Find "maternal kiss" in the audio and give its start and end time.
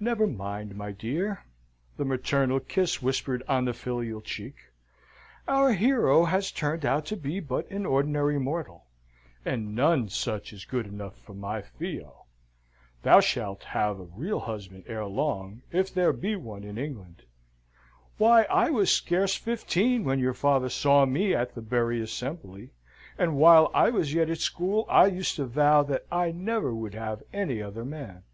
2.04-3.00